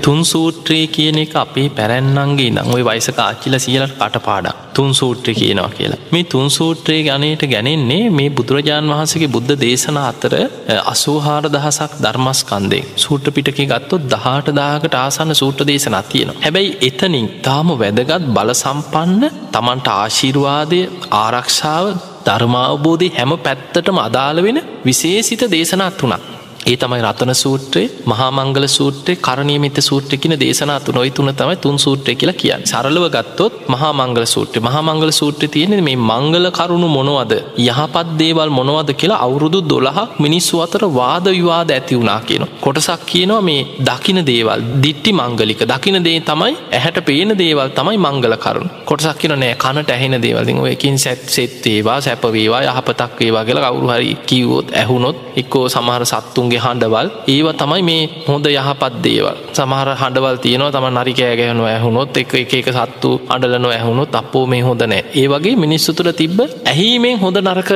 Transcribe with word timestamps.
තුන් 0.00 0.20
සූත්‍රයේ 0.24 0.86
කියන 0.88 1.18
එක 1.18 1.34
අපේ 1.36 1.68
පැරැන්නන්ගේ 1.70 2.50
නම් 2.50 2.68
ඔය 2.70 2.82
වයිසක 2.82 3.18
ආච්චිල 3.18 3.54
සියලට 3.58 3.94
කටපාඩක් 3.96 4.60
තුන් 4.74 4.90
සූත්‍රය 4.92 5.32
කියනවා 5.34 5.70
කියලා. 5.70 5.98
මේ 6.12 6.24
තුන් 6.24 6.46
සූත්‍රයේ 6.50 7.02
ගනයට 7.06 7.44
ගැනෙන්නේ 7.46 8.04
මේ 8.10 8.30
බුදුරජාණන් 8.30 8.92
වහන්සගේ 8.92 9.28
බුද්ධ 9.28 9.54
දේශන 9.58 9.98
අතර 10.02 10.34
අසූහාර 10.84 11.44
දහසක් 11.48 11.92
ධර්මස්කන්දේ 12.04 12.82
සූට්‍ර 12.96 13.30
පිටක 13.30 13.60
ගත්තොත් 13.64 14.08
දහට 14.08 14.56
දාකට 14.56 14.96
ආසන්න 14.96 15.34
සූට්‍ර 15.34 15.64
දේශන 15.64 15.98
තියෙන. 16.04 16.34
හැබැයි 16.38 16.76
එතනින් 16.82 17.28
තාම 17.42 17.68
වැදගත් 17.76 18.28
බල 18.30 18.52
සම්පන්න 18.54 19.22
තමන්ට 19.52 19.94
ආශීර්වාදය 19.94 20.82
ආරක්ෂාව 21.18 21.86
ධර්මාවබෝධය 22.26 23.08
හැම 23.14 23.32
පැත්තටම 23.38 23.98
අදාළ 24.00 24.40
වෙන 24.42 24.60
විශේසිත 24.84 25.42
දේශනත් 25.50 26.02
වුණක්. 26.02 26.39
ඒ 26.62 26.76
තමයි 26.76 27.00
රතන 27.02 27.32
සූත්‍රයේ 27.34 27.90
මහාමංගල 28.06 28.66
සූත්‍රය 28.68 29.12
කරණීමිත 29.18 29.78
සූත්‍රකින 29.80 30.34
දේශනාතු 30.40 30.92
නොයි 30.92 31.10
තුන. 31.10 31.30
තමයි 31.32 31.56
තුන් 31.56 31.78
සූත්‍රය 31.78 32.14
කියලා 32.14 32.36
කියන්න. 32.36 32.64
සරලව 32.64 33.04
ගත්තොත් 33.08 33.54
මහාමංගල 33.68 34.24
සූත්‍රය. 34.26 34.60
මහාමංගල 34.60 35.10
සූත්‍රය 35.10 35.48
තියෙන 35.48 35.84
මේ 35.84 35.96
මංගල 36.10 36.46
කරුණු 36.50 36.88
මොනවද? 36.88 37.32
යහපත් 37.58 38.08
දේවල් 38.18 38.50
මොනවද 38.50 38.90
කියලා 38.92 39.20
අවුරුදු 39.26 39.60
දොළහක් 39.64 40.18
මිනිස්සු 40.18 40.60
අතර 40.60 40.84
වාද 40.90 41.26
විවාද 41.30 41.70
ඇති 41.70 41.94
වුණා 41.94 42.20
කියන. 42.22 42.44
කොටසක් 42.60 43.06
කියනවා 43.06 43.40
මේ 43.40 43.66
දකින 43.80 44.20
දේවල් 44.26 44.60
දිට්ටි 44.82 45.12
මංගලික. 45.12 45.62
දකින 45.64 45.98
දේ 46.04 46.20
තමයි 46.22 46.52
ඇහැට 46.70 47.00
පේන 47.06 47.32
දේවල් 47.38 47.68
තමයි 47.70 47.98
මංගල 47.98 48.36
කරුණ. 48.36 48.70
කොටසක් 48.84 49.18
කියන 49.20 49.34
නෑ 49.36 49.56
කනට 49.56 49.90
ඇහෙන 49.90 50.16
දේවල්දිින් 50.18 50.60
ඔයකින් 50.60 50.98
සැත් 50.98 51.24
සෙත්තේවා 51.30 51.98
සැපවේවා 52.00 52.62
යහපතක් 52.64 53.18
වේවා 53.20 53.44
කියලා 53.44 53.70
කවුරු 53.70 53.88
හරි 53.88 54.14
කිව්වොත් 54.26 54.68
ඇහුනොත් 54.74 55.16
එක්කෝ 55.36 55.66
සමහර 55.70 56.04
සත්තුන් 56.06 56.49
ඔවුන්ගේ 56.50 56.62
හඬවල්. 56.64 57.08
ඒව 57.34 57.46
තමයි 57.60 57.82
මේ 57.88 58.08
හොඳ 58.28 58.46
යහපත් 58.50 58.94
දේවල්. 59.06 59.36
සමහර 59.56 59.88
හඬවල් 60.00 60.36
තියෙනවා 60.44 60.72
තම 60.74 60.86
නරිකෑගැහනු 60.96 61.64
ඇහුණොත් 61.72 62.16
එක 62.22 62.34
එක 62.58 62.68
සත්තු 62.76 63.10
අඩලන 63.34 63.66
ඇහුණොත් 63.70 64.14
අපෝ 64.20 64.44
මේ 64.52 64.62
හොඳ 64.68 64.82
නෑ. 64.92 65.02
ඒ 65.20 65.26
වගේ 65.32 65.56
මිනිස්සු 65.64 65.94
තුළ 65.98 66.12
තිබ්බ 66.20 66.38
ඇහීමෙන් 66.72 67.18
හොඳ 67.24 67.38
නරක 67.46 67.70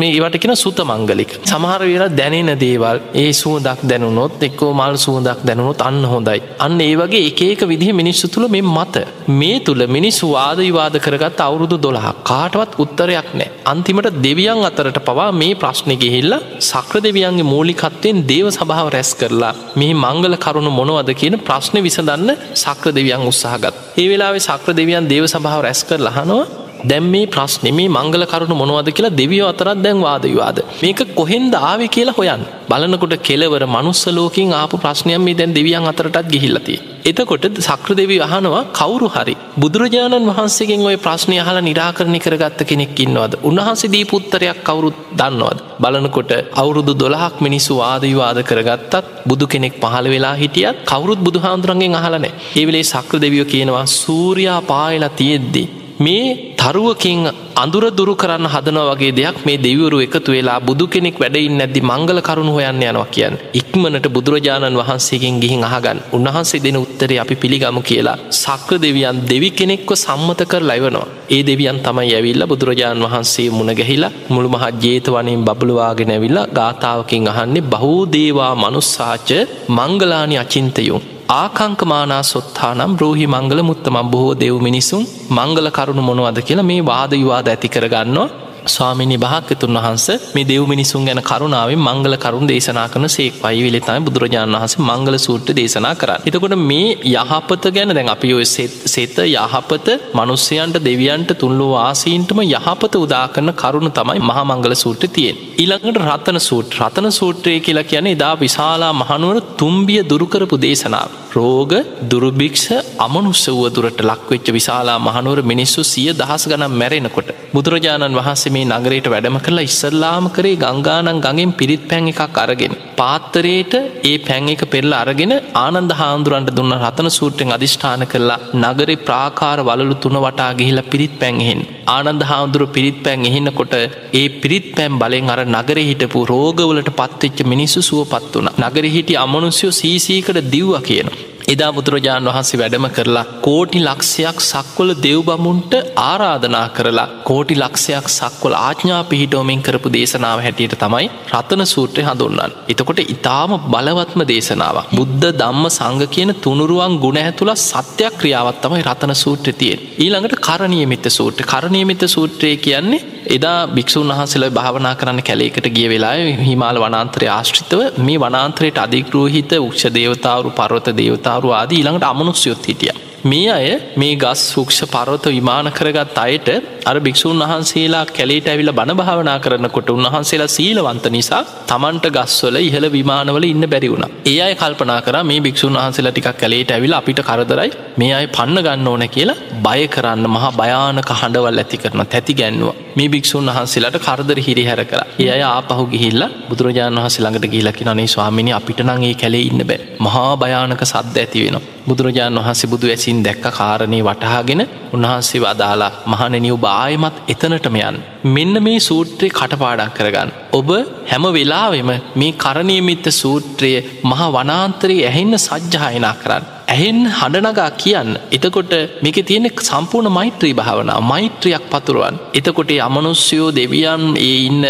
මේ 0.00 0.12
ඒවට 0.16 0.38
කියෙන 0.42 0.56
සුත 0.64 0.80
මංගලික. 0.90 1.32
සමහර 1.50 1.82
වෙලා 1.90 2.10
දැනෙන 2.20 2.52
දේවල් 2.64 3.00
ඒ 3.22 3.30
සුවදක් 3.42 3.80
දැනුනොත් 3.90 4.44
එක්කෝ 4.48 4.72
මල් 4.80 4.96
සුවදක් 5.06 5.40
දැනුනොත් 5.48 5.82
අන්න 5.88 6.02
හොඳයි. 6.12 6.40
අන්න 6.66 6.80
ඒ 6.88 6.94
වගේ 7.02 7.24
එකක 7.30 7.62
විදිහ 7.72 7.90
මිනිස්සු 8.02 8.32
තුළ 8.34 8.48
මේ 8.56 8.66
මත. 8.76 9.04
මේ 9.40 9.58
තුළ 9.66 9.84
මිනිස්සු 9.96 10.32
වාදවිවාද 10.36 10.96
කරගත් 11.06 11.40
අවුරුදු 11.48 11.78
දොළහ 11.86 12.06
කාටවත් 12.30 12.78
උත්තරයක් 12.84 13.30
නෑ. 13.40 13.50
අන්තිමට 13.72 14.10
දෙවියන් 14.26 14.62
අතරට 14.70 15.00
පවා 15.08 15.30
මේ 15.42 15.58
ප්‍රශ්නය 15.62 15.96
ගෙහිල්ල 16.04 16.34
සක්‍ර 16.70 16.96
දෙවියන්ගේ 17.06 17.50
මූලිකත්වයෙන් 17.52 18.19
දේව 18.22 18.46
සභාව 18.50 18.88
රැස් 18.88 19.10
කරලා 19.14 19.52
මේ 19.76 19.94
මංගල 19.96 20.34
කරුණු 20.36 20.70
මොනවද 20.70 21.10
කියන 21.14 21.36
ප්‍රශ්න 21.40 21.76
විසඳන්න 21.80 22.30
සක්‍ර 22.54 22.90
දෙවියන් 22.92 23.26
උත්සාහගත්. 23.26 23.74
ඒ 23.96 24.06
වෙලාවේ 24.08 24.40
සක්‍ර 24.40 24.70
දෙවියන් 24.72 25.08
දේව 25.08 25.24
සභාව 25.26 25.60
රැස් 25.60 25.82
කර 25.84 26.00
ලහනවා 26.00 26.44
දැම් 26.82 27.04
මේ 27.06 27.26
ප්‍රශ්නෙ 27.26 27.70
මේ 27.70 27.88
මංගල 27.88 28.24
කරුණු 28.24 28.54
මොනවද 28.54 28.88
කියලා 28.90 29.16
දෙවියෝ 29.16 29.48
අතරත් 29.52 29.80
දැන් 29.82 29.98
වාදවිවාද 30.00 30.58
මේක 30.82 31.00
කොහෙන්ද 31.14 31.54
ආවි 31.60 31.88
කියලා 31.88 32.16
හොයන් 32.18 32.44
බලනකොට 32.70 33.14
කෙලවර 33.20 33.64
මනුස්සලෝකින් 33.66 34.52
ආපු 34.52 34.76
ප්‍රශ්නයම් 34.76 35.22
මේ 35.22 35.34
දැන් 35.34 35.52
දෙවියන් 35.54 35.88
අතරටත් 35.92 36.30
ගිහිල්ලතිය. 36.32 36.78
එතකොට 37.02 37.44
සක්‍ර 37.60 37.92
දෙවි 37.94 38.16
අහනවා 38.18 38.62
කවුරු 38.72 39.08
හරි 39.08 39.34
බුදුරජාණන් 39.58 40.28
වහන්සේගෙන් 40.30 40.86
ඔය 40.90 40.96
ප්‍රශ්නය 40.98 41.36
හලා 41.40 41.60
නිරාකරණය 41.60 42.18
කරගත්ත 42.18 42.62
කෙනෙක් 42.64 42.94
ඉන්නවද? 42.98 43.34
උන්වහන්සේ 43.42 43.92
දී 43.94 44.04
පුත්තරයක් 44.04 44.62
කවුරුත් 44.62 44.96
දන්නවද? 45.12 45.58
බලනකොට 45.80 46.32
අවුරුදු 46.54 46.94
දොළහක් 46.94 47.36
මිනිස්සු 47.40 47.74
වාදවිවාද 47.74 48.40
කරගත්තත් 48.42 48.94
බුදු 49.26 49.46
කෙනෙක් 49.46 49.76
පහළ 49.82 50.08
වෙලා 50.08 50.34
හිටියත් 50.34 50.80
කවුරුත් 50.84 51.20
බුදු 51.20 51.38
හාන්දුරන්ගෙන් 51.38 51.98
අහලනෑ 52.00 52.32
ඒවෙලේ 52.56 52.84
සක්‍ර 52.84 53.16
දෙවියෝ 53.18 53.50
කියනවා 53.52 53.84
සූරයා 53.96 54.60
පායලා 54.62 55.12
තියෙද්දී 55.20 55.66
මේ 56.00 56.56
තරුවකින් 56.56 57.28
අඳුර 57.54 57.84
දුරු 57.98 58.14
කරන්න 58.20 58.46
හදන 58.52 58.78
වගේ 58.90 59.12
දෙයක් 59.18 59.38
මේ 59.46 59.58
දෙවරු 59.58 59.98
එකතු 60.06 60.32
වෙලා 60.34 60.60
බුදු 60.68 60.84
කෙනෙක් 60.86 61.16
වැඩයින් 61.22 61.58
නැද්දි 61.60 61.80
මංගල 61.82 62.20
කරුණු 62.28 62.52
හොයන්න 62.56 62.80
යනවා 62.82 63.10
කියන්න. 63.14 63.34
ඉක්මනට 63.60 64.06
බුදුරජාණන් 64.08 64.78
වහන්සේගෙන් 64.80 65.36
ගිහින් 65.42 65.66
අහගන්න 65.68 66.00
උන්වහන්සේ 66.16 66.62
දෙන 66.64 66.78
උත්තරේ 66.78 67.20
අපි 67.24 67.36
පිළිගමු 67.42 67.82
කියලා. 67.82 68.16
සක්‍ර 68.42 68.78
දෙවියන් 68.78 69.20
දෙවි 69.30 69.50
කෙනෙක්ව 69.50 69.92
සම්මත 69.96 70.40
කර 70.50 70.62
ලැවනවා. 70.62 71.06
ඒ 71.28 71.42
දෙවියන් 71.42 71.84
තමයි 71.84 72.14
ඇවිල්ල 72.14 72.48
බුදුරජාණන් 72.52 73.06
වහන්සේ 73.06 73.48
මුණගැහිලා 73.50 74.12
මුළු 74.32 74.48
මහත් 74.48 74.74
ජේතවනින් 74.84 75.46
බබළුවාගෙන 75.46 76.16
ඇවිල්ලා 76.16 76.50
ගාථාවකින් 76.58 77.30
අහන්නේ 77.34 77.68
බහූදේවා 77.72 78.54
මනුස්සාච 78.56 79.30
මංගලානි 79.70 80.42
අචින්තයුම්. 80.44 81.02
ආකංකමානා 81.32 82.22
සොත්තානම් 82.22 82.92
රෝහි 83.00 83.26
මංගල 83.26 83.60
මුත්තමම් 83.62 84.06
බොහෝ 84.12 84.32
දෙව් 84.34 84.54
මිනිසුන් 84.58 85.02
මංගල 85.30 85.68
කරුණු 85.70 86.02
මොනවද 86.02 86.38
කියලා 86.40 86.64
මේ 86.64 86.78
වාද 86.82 87.12
විවාද 87.12 87.48
ඇති 87.48 87.68
කරගන්නවා 87.68 88.28
ස්වාමිනි 88.66 89.16
භාක්‍යතුන් 89.16 89.76
වහන්ස 89.76 90.06
මේ 90.34 90.44
දෙව් 90.44 90.64
මිනිසුන් 90.66 91.04
ගැන 91.04 91.20
කරුණාවෙන් 91.22 91.80
මංගල 91.80 92.16
කරුණ 92.16 92.46
දේශනා 92.46 92.86
කරන 92.88 93.08
සේක් 93.08 93.34
පයිවිලතයි 93.42 93.98
බුදුරජාණන් 94.00 94.56
වහස 94.56 94.74
මංගල 94.80 95.16
සූට්‍ර 95.18 95.54
දේශනා 95.54 95.94
කර. 95.94 96.10
එතකොට 96.26 96.56
මේ 96.62 96.88
යහපත 97.12 97.64
ගැන 97.70 97.94
දැන් 97.96 98.08
අපි 98.08 98.32
ඔය 98.32 98.46
සෙත 98.86 99.18
යහපත 99.26 99.88
මනුස්්‍යයන්ට 100.14 100.78
දෙවියන්ට 100.80 101.32
තුන්ලෝ 101.34 101.72
ආසීන්ටම 101.80 102.40
යහපත 102.46 102.94
උදාකරන 102.96 103.52
කරුණු 103.54 103.90
තමයි 103.90 104.20
මහා 104.22 104.44
මංගල 104.44 104.74
සූට්‍ර 104.74 105.08
තියෙන්. 105.08 105.36
ඊළඟට 105.56 106.02
රතන 106.04 106.40
සූට් 106.40 106.78
රතන 106.80 107.08
සූත්‍රය 107.12 107.56
කියලා 107.60 107.84
කියන 107.84 108.06
එදා 108.08 108.34
විශාලා 108.36 108.92
මහනුවර 108.94 109.38
තුම්බිය 109.56 110.00
දුරුකරපු 110.04 110.56
දේශනාව. 110.58 111.10
රෝග 111.30 111.72
දුරුභික්ෂ 112.10 112.66
අමනුස්ස 112.98 113.44
වුව 113.48 113.66
දුරට 113.70 114.00
ලක්වෙච්ච 114.02 114.46
විශාලා 114.50 114.98
මහනුවර 115.00 115.40
මිනිස්සු 115.44 115.82
සිය 115.84 116.08
දහස් 116.12 116.44
ගනම් 116.48 116.72
මැරෙනකොට. 116.74 117.28
බුදුරජාණන් 117.54 118.18
වහන්සේ 118.18 118.49
මේ 118.54 118.68
නගරයට 118.70 119.06
වැඩම 119.12 119.36
කරලා 119.46 119.66
ඉස්සල්ලාම 119.68 120.26
කරේ 120.36 120.60
ගංගානන් 120.62 121.20
ගඟෙන් 121.24 121.52
පිරිත් 121.60 121.82
පැන් 121.90 122.10
එකක් 122.12 122.38
අරගෙන. 122.42 122.74
පාත්තරයට 123.00 123.74
ඒ 124.10 124.16
පැන් 124.26 124.50
එක 124.54 124.62
පෙරල 124.72 124.92
අරගෙන 125.00 125.34
ආනන්ද 125.64 125.92
හාමුදුරන්ට 126.00 126.50
දුන්න 126.58 126.76
රතන 126.78 127.08
සූට්‍රෙන් 127.18 127.54
අධිෂ්ඨාන 127.56 128.04
කරලා 128.12 128.38
නගරේ 128.62 128.98
ප්‍රාකාර 129.08 129.58
වලු 129.68 129.96
තුන 130.04 130.18
වටා 130.26 130.50
ගිහිලා 130.60 130.90
පිරිත් 130.92 131.14
පැන්හෙන්. 131.22 131.62
ආනන්ද 131.88 132.22
හාමුදුරු 132.30 132.68
පිරිත් 132.76 133.00
පැන් 133.06 133.28
එහින්නකොට 133.30 133.74
ඒ 134.20 134.26
පිරිත් 134.42 134.68
පැම් 134.76 135.00
බලෙන් 135.02 135.32
අර 135.34 135.40
නගර 135.46 135.78
හිටපු 135.90 136.22
රෝගවලට 136.32 136.92
පත්වෙච්ච 137.00 137.40
මිනිස්සු 137.52 137.82
සුව 137.82 138.02
පත් 138.12 138.32
වන. 138.36 138.48
නගර 138.62 138.86
හිටි 138.96 139.20
අමනුස්යෝ 139.24 139.76
සීසීකට 139.80 140.40
දිව්ව 140.54 140.72
කියන. 140.88 141.10
එදා 141.52 141.70
බුදුරජාණන් 141.76 142.28
වහන්සේ 142.28 142.58
වැඩම 142.60 142.84
කරලා 142.96 143.24
කෝටි 143.46 143.78
ලක්ෂයක් 143.80 144.38
සක්වල 144.42 144.90
දෙව්බමුන්ට 145.04 145.72
ආරාධනා 146.02 146.66
කරලා 146.76 147.06
කෝටි 147.28 147.54
ලක්ෂයක් 147.54 148.06
සක්වල 148.08 148.54
ආඥා 148.58 149.00
පිහිටෝමින් 149.04 149.64
කරපු 149.66 149.92
දේශනාව 149.96 150.42
හැටියට 150.44 150.76
තමයි 150.82 151.08
රතන 151.32 151.62
සූත්‍රය 151.66 152.04
හඳුන්නන්. 152.08 152.54
එතකොට 152.68 153.00
ඉතාම 153.06 153.54
බලවත්ම 153.66 154.22
දේශනාවක්. 154.32 154.92
බුද්ධ 154.92 155.28
දම්ම 155.40 155.66
සංග 155.70 156.02
කියන 156.14 156.32
තුනුරුවන් 156.44 156.94
ගුණ 157.04 157.20
ඇතුළ 157.20 157.52
සත්‍යයක් 157.60 158.14
ක්‍රියාවත් 158.20 158.60
තමයි 158.62 158.86
රතන 158.88 159.14
සූත්‍ර 159.16 159.52
තියෙන්. 159.54 159.80
ඊළඟට 160.04 160.36
කරණීයමිත 160.40 161.08
සූත්‍ර 161.10 161.50
කරණීයමිත 161.52 162.04
සූත්‍රය 162.16 162.52
කියන්නේ 162.58 163.02
එදා 163.26 163.58
භික්‍ෂූන් 163.68 164.08
වහන්සේල 164.08 164.46
භාවනා 164.50 164.94
කරන්න 164.94 165.22
කැලේකට 165.22 165.66
ගිය 165.68 165.88
වෙලා 165.88 166.14
හිමාල 166.42 166.80
වනාන්තරය 166.80 167.28
ආශ්‍රිතව 167.28 168.00
මේ 168.00 168.18
වනාන්තරයට 168.18 168.78
අධිග්‍රෝහිත 168.78 169.52
උක්ෂ 169.58 169.86
දේවතාවරු 169.94 170.50
පරවත 170.52 170.96
දේවතාවරු 170.96 171.52
ආදී 171.52 171.80
ඊළඟට 171.80 172.10
අමනුස්යොත් 172.10 172.68
හිටිය. 172.68 173.09
මේ 173.22 173.48
අය 173.50 173.68
මේ 173.94 174.16
ගස් 174.16 174.42
ශුක්ෂ 174.50 174.78
පරවත 174.86 175.26
විමාන 175.28 175.66
කරගත් 175.70 176.18
අයට 176.18 176.48
අර 176.86 176.94
භික්‍ෂූන් 176.98 177.42
වහන්සේලා 177.42 178.04
කැලේට 178.08 178.46
ඇවිල 178.46 178.70
බණ 178.70 178.96
භාවනා 178.96 179.38
කරනකොට 179.38 179.90
උන්වහන්සේලා 179.90 180.48
සීලවන්ත 180.48 181.06
නිසා 181.08 181.42
තමන්ට 181.66 182.06
ගස්වල 182.08 182.56
ඉහළ 182.58 182.86
විමානවල 182.90 183.44
ඉන්න 183.44 183.64
බැරි 183.66 183.90
වුණ. 183.90 184.06
ඒ 184.24 184.40
අය 184.40 184.54
කල්පනා 184.54 185.00
කර 185.00 185.16
මේ 185.22 185.40
භික්‍ෂූන් 185.40 185.76
වහන්සේලා 185.76 186.12
ටිකක් 186.12 186.38
කැලේට 186.38 186.70
ඇවිල 186.70 186.94
අපිට 186.94 187.20
කරදරයි 187.22 187.70
මේ 187.98 188.12
අය 188.14 188.26
පන්න 188.28 188.58
ගන්න 188.58 188.88
ඕන 188.88 189.04
කියලා 189.08 189.38
බය 189.58 189.82
කරන්න 189.86 190.24
මහා 190.28 190.52
භයානක 190.52 191.12
හඬවල් 191.12 191.60
ඇති 191.60 191.78
කරන 191.78 192.02
තැති 192.06 192.34
ගැන්නවා. 192.34 192.74
මේ 192.96 193.08
භික්‍ෂූන් 193.08 193.50
වහන්සේලාට 193.50 193.98
කරදර 194.00 194.40
හිරිහැර 194.40 194.82
කර 194.84 195.02
ඒ 195.18 195.28
අය 195.28 195.42
ආපහු 195.46 195.84
ගිහිල්ල 195.86 196.24
බුදුරජාණන් 196.48 197.00
වහස 197.00 197.18
ළඟට 197.18 197.50
ගිලකි 197.50 197.90
නේ 197.90 198.08
ස්වාමිනි 198.08 198.52
අපිට 198.52 198.80
නගේ 198.88 199.14
කැලේ 199.16 199.44
ඉන්න 199.44 199.62
බෑ 199.64 199.80
මහා 200.00 200.32
භයානක 200.36 200.82
සද්ද 200.84 201.16
ඇති 201.18 201.44
වෙන. 201.44 201.60
බුදුරජාණන් 201.90 202.40
වහන්සේ 202.40 202.70
බුදු 202.72 202.92
ඇසින් 202.94 203.20
දැක්ක 203.26 203.46
කාරණය 203.58 204.00
වටහාගෙන 204.08 204.62
උන්වහන්සේ 204.94 205.42
වදාලා 205.44 205.90
මහනනිව් 206.12 206.56
බායමත් 206.66 207.16
එතනටම 207.32 207.76
යන්. 207.80 207.96
මෙන්න 208.36 208.54
මේ 208.66 208.78
සූත්‍රය 208.80 209.28
කටපාඩක් 209.30 209.96
කරගන්න. 209.98 210.30
ඔබ 210.52 210.70
හැම 211.10 211.24
වෙලාවෙම 211.36 211.90
මේ 212.20 212.38
කරණයමිත්ත 212.44 213.06
සූත්‍රය 213.22 213.72
මහා 214.04 214.30
වනාන්තරයේ 214.32 215.06
ඇහෙන්න 215.10 215.38
සජ්්‍යායනා 215.40 216.16
කරන්න. 216.22 216.44
ඇහෙන් 216.70 216.98
හඬනගා 217.10 217.70
කියන්න. 217.76 218.10
එතකොට 218.30 218.72
මේක 219.00 219.18
තියෙන 219.22 219.48
සම්පූර්ණ 219.60 220.10
මෛත්‍රී 220.10 220.54
භාවනා 220.54 220.98
මෛත්‍රයක් 221.02 221.64
පතුරුවන් 221.70 222.16
එතකොට 222.34 222.70
අමනුස්්‍යයෝ 222.80 223.48
දෙවියන් 223.52 224.04
ඒ 224.18 224.36
ඉන්න 224.40 224.64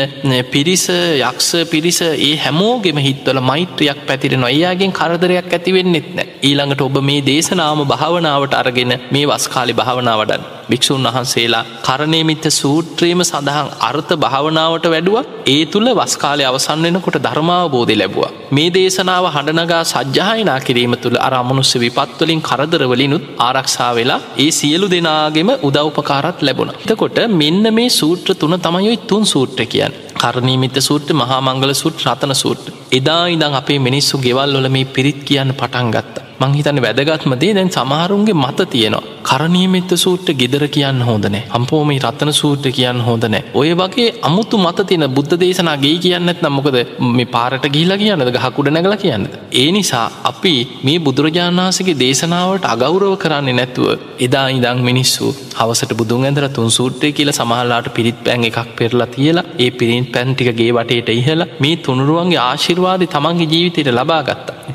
පිරිස 0.53 0.87
යක්ෂ 1.21 1.51
පිරිස 1.65 2.01
ඒ 2.03 2.33
හැමෝගෙම 2.37 2.99
හිත්වල 2.99 3.41
මෛත්‍රයක් 3.43 4.01
පැතිරෙන 4.07 4.47
එයාගෙන් 4.47 4.93
කරදරයක් 4.93 5.51
ඇතිවෙන්නෙත් 5.51 6.09
නෑ. 6.11 6.29
ඊළඟට 6.43 6.83
ඔබ 6.83 6.97
මේ 7.03 7.21
දේශනාම 7.23 7.83
භාවනාවට 7.87 8.55
අරගෙන 8.55 8.95
මේ 9.11 9.27
වස්කාලි 9.27 9.75
භාවනාවඩන් 9.75 10.47
භික්‍ෂූන් 10.71 11.09
වහන්සේලා 11.09 11.65
කරණයමිත්ත 11.83 12.47
සූත්‍රයම 12.53 13.23
සඳහන් 13.23 13.69
අර්ථ 13.83 14.15
භාවනාවට 14.19 14.87
වැඩුව. 14.89 15.19
ඒ 15.47 15.63
තුළ 15.67 15.91
වස්කාලය 15.97 16.45
අවසන් 16.45 16.87
වෙනකොට 16.87 17.19
ධර්මාවබෝධය 17.21 17.97
ලැබවා. 17.97 18.33
මේ 18.57 18.71
දේශනාව 18.75 19.25
හඬනගා 19.35 19.83
සජ්්‍යායනා 19.91 20.59
කිරීම 20.67 20.95
තුළ 21.03 21.17
අරමුණුස්ස 21.27 21.73
විපත්වලින් 21.83 22.41
කරදරවලිනුත් 22.49 23.27
ආරක්ෂා 23.47 23.91
වෙලා 23.99 24.21
ඒ 24.45 24.49
සියලු 24.59 24.87
දෙනාගෙම 24.95 25.51
උදව්පකාරත් 25.69 26.41
ලැබුණ. 26.47 26.73
එතකොට 26.85 27.21
මෙන්න 27.43 27.65
මේ 27.79 27.91
සූත්‍ර 27.99 28.35
තුන 28.41 28.57
තමයොයි 28.67 28.99
තුන් 29.11 29.27
සූත්‍ර 29.33 29.63
කියන්. 29.75 29.95
කරණීමිත 30.23 30.79
සූත්‍ර 30.89 31.15
මහා 31.15 31.41
මංගල 31.41 31.73
සුට් 31.83 32.03
රතන 32.07 32.35
සූට්. 32.43 32.65
එදා 32.99 33.23
ඉදං 33.37 33.61
අපේ 33.61 33.79
මිනිස්සු 33.89 34.25
ගෙවල් 34.27 34.59
වල 34.59 34.69
මේ 34.77 34.91
පිරිත් 34.97 35.23
කියන්න 35.29 35.57
පටන් 35.61 35.95
ගත්ත. 35.97 36.30
මංහිතන්න 36.41 36.79
වැදගත්මදේ 36.81 37.53
දැන් 37.55 37.71
සමහරුන්ගේ 37.71 38.37
මත 38.37 38.69
තියෙනවා. 38.69 39.03
කරණීමිත්ත 39.23 39.93
සූට්‍ර 39.97 40.33
ගෙදර 40.35 40.65
කියන්න 40.69 41.03
හෝදනෑ 41.03 41.43
හම්පෝම 41.51 41.91
රත්තන 41.97 42.33
සූට්‍ර 42.33 42.71
කියන්න 42.73 43.01
හෝදනෑ 43.01 43.43
ඔය 43.55 43.71
වගේ 43.75 44.07
අමුතු 44.23 44.59
මත 44.59 44.87
තින 44.87 45.05
බුද්ධ 45.11 45.35
දේශනාගේ 45.41 45.97
කියන්නත් 45.99 46.41
නම්මොකද 46.41 46.79
මේ 47.11 47.29
පාරට 47.29 47.67
ගිහිලා 47.69 47.99
කියන්නද? 47.99 48.31
ගහකුඩ 48.37 48.71
නැගල 48.71 48.97
කියන්න. 48.97 49.27
ඒ 49.55 49.69
නිසා 49.71 50.07
අපි 50.25 50.55
මේ 50.83 50.99
බුදුරජාණන් 51.01 51.63
වහන්සගේ 51.63 51.97
දේශනාවට 51.97 52.65
අගෞරව 52.67 53.13
කරන්නේ 53.17 53.59
නැතුව 53.61 53.89
එදා 54.21 54.47
ඉදං 54.51 54.81
මිනිස්සු 54.83 55.29
හවසට 55.57 55.93
බුදුන් 55.95 56.27
ඇදර 56.27 56.47
තුන් 56.51 56.71
සූට්‍රය 56.71 57.13
කියල 57.13 57.33
සමහලාට 57.33 57.89
පිරිත් 57.91 58.19
පැන් 58.25 58.45
එකක් 58.45 58.71
පෙරලා 58.77 59.09
තියලා 59.09 59.47
ඒ 59.59 59.71
පිරිත් 59.73 60.09
පැන්ටිකගේ 60.13 60.71
වටේට 60.73 61.13
ඉහලා 61.13 61.51
මේ 61.59 61.77
තුනුරුවන්ගේ 61.85 62.43
ආශිර්වාද 62.43 63.05
තමන්ගේ 63.09 63.51
ජීවිතයට 63.53 63.93
ලබා 63.93 64.23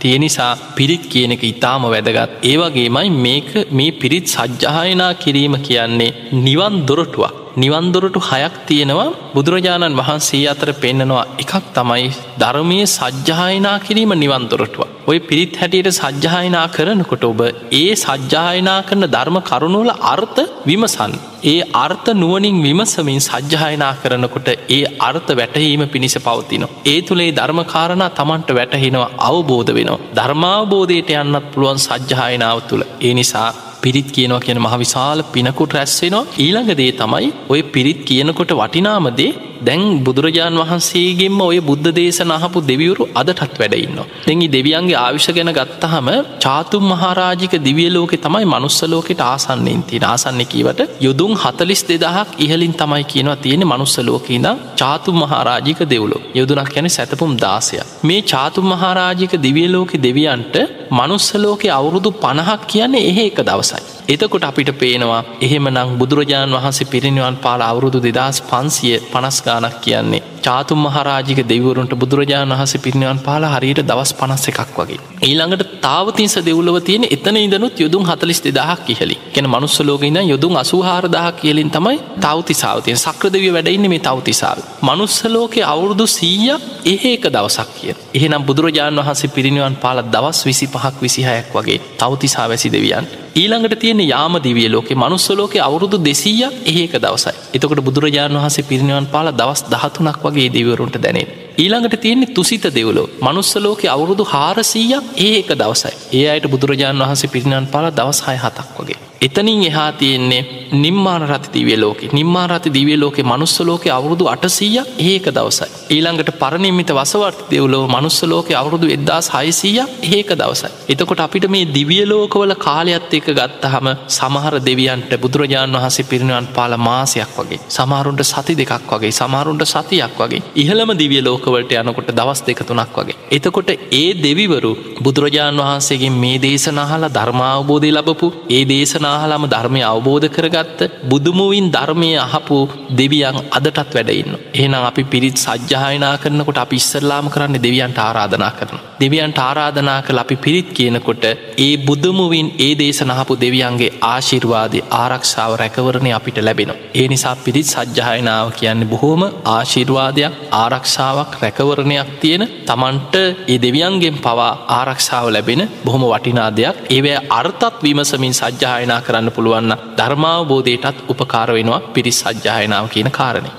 ගත්තා. 0.06 0.12
තිය 0.12 0.20
නිසා 0.20 0.58
පිරිත් 0.76 1.08
කියන 1.10 1.32
එක 1.32 1.44
ඉතාම 1.44 1.84
වැදගත්. 1.84 2.44
ඒවගේමයි 2.44 3.10
මේක 3.10 3.72
මේ 3.72 3.92
පිරිත් 3.92 4.28
සජ්්‍යායනා 4.28 5.14
කිරීම 5.14 5.54
කියන්නේ 5.62 6.14
නිවන් 6.32 6.86
දොරටුවක්. 6.88 7.45
නිවන්දොරටු 7.56 8.20
හයක් 8.22 8.56
තියෙනවා 8.68 9.08
බුදුරජාණන් 9.36 9.98
වහන්සේ 9.98 10.42
අතර 10.46 10.70
පෙන්නනවා 10.76 11.24
එකක් 11.40 11.54
තමයි 11.76 12.08
ධර්මය 12.38 12.80
සජ්්‍යායනා 12.88 13.78
කිරීම 13.80 14.12
නිවන්දොරටුව. 14.16 14.82
ඔය 15.08 15.18
පිරිත් 15.20 15.54
හැටියට 15.56 15.90
සජ්්‍යායනා 15.94 16.66
කරනකොට 16.68 17.24
ඔබ 17.24 17.42
ඒ 17.74 17.92
සජ්්‍යායනා 17.98 18.80
කරන 18.82 19.06
ධර්ම 19.08 19.38
කරුණුවල 19.42 19.92
අර්ථ 20.06 20.42
විමසන්. 20.66 21.14
ඒ 21.46 21.60
අර්ථ 21.76 22.10
නුවනින් 22.14 22.58
විමසමින් 22.62 23.22
සජ්්‍යායනා 23.22 23.94
කරනකොට 24.02 24.50
ඒ 24.70 24.82
අර්ථ 25.00 25.32
වැටහීම 25.34 25.84
පිණිස 25.88 26.18
පවතිනවා. 26.20 26.74
ඒ 26.86 27.00
තුළේ 27.02 27.32
ධර්මකාරණ 27.32 28.06
තමන්ට 28.12 28.50
වැටහෙනවා 28.52 29.14
අවබෝධ 29.30 29.72
වෙනවා. 29.74 30.02
ධර්මාවබෝධයට 30.18 31.16
යන්නත් 31.16 31.48
පුළුවන් 31.54 31.80
සජ්්‍යායනාව 31.80 32.60
තුළ. 32.70 32.86
ඒ 33.02 33.14
නිසා 33.14 33.50
පිරිත් 33.86 34.08
කියනවා 34.16 34.44
කියන 34.46 34.60
මහ 34.60 34.76
විශාල 34.78 35.20
පිනකුට 35.34 35.76
රැස්සෙනවා 35.78 36.24
ඊළඟදේ 36.40 36.92
තමයි 37.02 37.28
ඔය 37.50 37.62
පිරිත් 37.74 38.00
කියනකොට 38.10 38.54
වටිනාමදේ 38.54 39.32
දැන් 39.66 39.84
බුදුරජාණන් 40.06 40.62
වහන්සේගෙන්ම 40.62 41.40
ඔය 41.42 41.60
බුද්ධ 41.62 41.90
දේශන 41.92 42.32
අහපු 42.32 42.60
දෙවියවරු 42.64 43.06
අදටත් 43.14 43.56
වැඩඉන්න. 43.56 44.00
දෙඟි 44.26 44.48
දෙවියන්ගේ 44.50 44.98
ආවිශ 44.98 45.30
ගැන 45.32 45.52
ගත්තහම 45.52 46.10
චාතුම් 46.40 46.86
මහරාජික 46.92 47.54
දිවිය 47.60 47.90
ලෝකෙ 47.90 48.18
තමයි 48.18 48.46
මනුස්සලෝකෙට 48.46 49.24
ආසන්නෙන් 49.24 49.82
තින 49.84 50.06
ආසන්නකීවට 50.06 50.82
යුදුන් 51.00 51.34
හතලිස් 51.36 51.84
දෙදහක් 51.86 52.30
ඉහලින් 52.40 52.76
තමයි 52.76 53.04
කියනවා 53.06 53.38
තියෙන 53.38 53.66
මනුස්සලෝකීද 53.66 54.48
චාතුම් 54.76 55.20
මහරාජික 55.24 55.82
දෙව්ලෝ 55.86 56.22
යුදුනක් 56.36 56.72
යැන 56.72 56.90
සැතපුම් 56.90 57.34
දාසය. 57.38 57.76
මේ 58.04 58.22
චාතුම් 58.24 58.66
මහරාජික 58.68 59.34
දිවියලෝකෙ 59.40 59.98
දෙවියන්ට 60.00 60.56
මනුස්සලෝකෙ 60.92 61.68
අවුරුදු 61.72 62.10
පණහක් 62.16 62.62
කියන්නේ 62.68 63.06
එහෙ 63.06 63.26
එක 63.26 63.40
දවසයි. 63.44 63.95
එතකොට 64.08 64.44
අපිට 64.44 64.70
පේනවා 64.74 65.22
එහෙම 65.42 65.68
නං 65.68 65.98
බුදුරජාණන් 65.98 66.56
වහන්සේ 66.56 66.86
පිරිනිවන් 66.86 67.38
පාල 67.38 67.62
අවුරුදු 67.62 68.00
දෙදස් 68.00 68.38
පන්සිය 68.44 68.98
පනස්ගානක් 69.12 69.78
කියන්නේ. 69.82 70.24
චාතුම් 70.46 70.80
මහරාජික 70.86 71.40
දෙවරුන්ට 71.46 71.94
බුදුරජාණන් 71.96 72.54
වහස 72.54 72.74
පිරිනිවන් 72.80 73.20
පාල 73.20 73.44
හරියට 73.48 73.82
දවස් 73.84 74.12
පනස්ස 74.14 74.50
එකක් 74.52 74.76
වගේ. 74.78 75.00
ඊළඟට 75.22 75.72
තාවතින්ස 75.82 76.36
දෙව්ලව 76.42 76.78
තියෙන 76.82 77.06
එතන 77.08 77.38
ඉදනුත් 77.38 77.80
යොදුම් 77.80 78.04
හතලිස් 78.06 78.42
දෙදහක් 78.42 78.86
කියහලි 78.88 79.18
කෙන 79.32 79.48
මනුස්සලෝගන්න 79.48 80.20
යොදුම් 80.26 80.56
අසූහාරදහ 80.56 81.26
කියලින් 81.36 81.70
තමයි 81.70 81.98
තවතිසාාවතිය 82.20 82.96
සක්‍රදවිය 82.98 83.52
වැඩඉන්න 83.52 83.90
මේ 83.90 84.02
තවතිසාාව. 84.02 84.60
මනුස්සලෝකෙ 84.84 85.62
අවුරුදු 85.66 86.08
සීය 86.10 86.54
ඒඒක 86.86 87.24
දවසක් 87.28 87.70
කිය. 87.76 87.96
එහෙනම් 88.14 88.44
බුදුරජාණන් 88.44 89.02
වහන්සේ 89.02 89.30
පිරිනිවන් 89.30 89.76
පාල 89.78 90.00
දවස් 90.08 90.40
විසි 90.46 90.68
පහක් 90.68 90.96
විසිහයක් 91.02 91.54
වගේ 91.54 91.80
තවතිසා 91.96 92.48
වැසි 92.48 92.70
දෙවියන්. 92.70 93.06
ඊළඟට 93.36 93.76
තියෙන 93.78 94.02
යාම 94.04 94.36
දිවිය 94.40 94.68
ලෝක 94.70 94.90
මනුස්සලෝක 94.96 95.56
අවුරුදු 95.60 95.98
දෙසීය 96.00 96.46
ඒක 96.66 96.94
දවසයි. 96.98 97.34
එතකොට 97.54 97.82
බුදුරජාණන් 97.82 98.40
වහසේ 98.40 98.64
පිරිනිවන් 98.64 99.08
පාල 99.08 99.28
දවස් 99.34 99.62
දහතුනක් 99.66 100.20
වගේ 100.26 100.35
දෙවරුන්ට 100.36 100.98
දැනෙන්. 101.02 101.45
ඊළඟට 101.58 101.98
තියෙන්නේ 102.00 102.34
තුසිත 102.34 102.66
දෙවලෝ 102.70 103.08
මනුස්සලෝක 103.22 103.82
අවුරුදු 103.88 104.24
හාරසීයක් 104.26 105.06
ඒක 105.22 105.50
දවසයි. 105.54 105.96
ඒ 106.14 106.28
අයට 106.30 106.48
බුදුරජාණන් 106.48 107.04
වහන්සේ 107.04 107.30
පිරිනිවන් 107.30 107.68
පාල 107.68 107.92
දවස් 107.92 108.20
හය 108.22 108.38
හතක් 108.38 108.70
වගේ. 108.78 109.06
එතනින් 109.22 109.64
එහා 109.64 109.92
තියෙන්නේ 109.94 110.42
නිම්මාන 110.76 111.24
රති 111.24 111.50
දිවිය 111.54 111.78
ලෝක 111.78 112.02
නිම්මා 112.12 112.48
රති 112.48 112.70
දිවිය 112.70 112.98
ලෝක 112.98 113.18
මනුස්සලෝක 113.24 113.86
අවුරුදු 113.90 114.26
අටසීය 114.26 114.82
ඒක 115.02 115.28
දවසයි. 115.28 115.68
ඊළඟට 115.90 116.32
පරණිමිත 116.34 116.92
වසවර්ත 116.92 117.40
දෙව්ලෝ 117.52 117.84
මනුස්සලෝක 117.88 118.50
අවුරුදු 118.54 118.88
එදදාස් 118.88 119.30
හයිසීය 119.30 119.82
ඒක 120.10 120.30
දවසයි. 120.34 120.72
එතකොට 120.90 121.20
අපිට 121.20 121.48
මේ 121.48 121.66
දිවියලෝකවල 121.68 122.54
කාලයක්ත් 122.58 123.14
එක 123.14 123.28
ගත්තහම 123.32 123.88
සමහර 124.10 124.56
දෙවියන්ට 124.62 125.12
බුදුරජාණන් 125.18 125.78
වහසේ 125.78 126.06
පිරිනිවන් 126.06 126.48
පාල 126.50 126.78
මාසයක් 126.80 127.34
වගේ 127.38 127.62
සමහරුන්ට 127.70 128.26
සති 128.26 128.56
දෙකක් 128.56 128.92
වගේ 128.92 129.14
සමහරුන්ට 129.14 129.66
සතියක් 129.66 130.20
වගේ 130.20 130.44
ඉහළම 130.56 130.92
දිවිය 130.96 131.24
ලෝකවලට 131.46 131.74
යනකොට 131.74 132.10
දවස් 132.12 132.42
දෙකතුනක් 132.42 132.98
වගේ. 132.98 133.16
එතකොට 133.30 133.70
ඒ 133.92 134.14
දෙවිවරු 134.16 134.72
බුදුරජාණන් 135.00 135.62
වහන්සේගේ 135.62 136.12
මේ 136.14 136.38
දේශනහලා 136.40 137.10
ධර්මාවබෝධය 137.10 137.92
ලබපු 137.92 138.28
ඒ 138.50 138.64
දේශනාහලම 138.66 139.46
ධර්මය 139.48 139.82
අවබෝධ 139.84 140.28
කරගත්ත 140.30 140.80
බුදුමුවින් 141.04 141.68
ධර්මය 141.72 142.12
අහපු 142.18 142.58
දෙවියන් 142.92 143.38
අදටත් 143.52 143.94
වැඩඉන්න. 143.96 144.38
එහනම් 144.56 144.76
අපි 144.82 145.04
පිරිත් 145.06 145.38
සජ්්‍යායනා 145.38 146.16
කරනකොට 146.18 146.58
අපි 146.58 146.76
ඉස්සරලාම 146.76 147.30
කරන්න 147.30 147.58
දෙවියන්ට 147.60 148.00
ආරාධනා 148.00 148.52
කරන. 148.52 148.80
දෙවියන්ට 149.00 149.40
ආරාධනා 149.40 150.00
කළ 150.02 150.18
අපි 150.18 150.36
පිරිත් 150.38 150.70
කියනකොට 150.72 151.26
ඒ 151.60 151.72
බුදුමුවින් 151.80 152.50
ඒ 152.60 152.74
දේශනහපු 152.76 153.34
දෙවියන්ගේ 153.38 153.94
ආශිර්වාදය 154.06 154.80
ආරක්ෂාව 154.94 155.52
රැකවරණය 155.56 156.12
අපිට 156.12 156.38
ලැබෙන. 156.40 156.74
ඒ 156.94 157.08
නිසා 157.08 157.36
පිරිත් 157.38 157.68
සජ්්‍යායනාව 157.68 158.48
කියන්නේ 158.54 158.92
බොහෝම 158.94 159.24
ආශිර්වාදයක් 159.48 160.34
ආරක්ෂාවක් 160.56 161.35
රැකවරණයක් 161.42 162.10
තියෙන 162.22 162.44
තමන්ට 162.66 163.16
ඒ 163.48 163.58
දෙවියන්ගෙන් 163.58 164.18
පවා 164.18 164.52
ආරක්ෂාව 164.70 165.28
ලැබෙන 165.30 165.62
බොහොම 165.86 166.04
වටිනා 166.06 166.50
දෙයක් 166.52 166.78
ඒවැ 166.90 167.18
අර්තත් 167.32 167.64
විමසමින් 167.84 168.34
සජ්්‍යායනා 168.34 169.02
කරන්න 169.02 169.32
පුළුවන්න 169.32 169.78
ධර්මාවබෝධයටත් 169.98 171.06
උපකාර 171.08 171.50
වෙනවා 171.54 171.86
පිරිස් 171.94 172.20
සජ්්‍යායනාව 172.22 172.86
කියන 172.90 173.12
කාරණය. 173.12 173.52